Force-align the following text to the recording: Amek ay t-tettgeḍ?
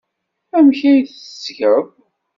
Amek 0.57 0.79
ay 0.91 0.99
t-tettgeḍ? 1.05 1.85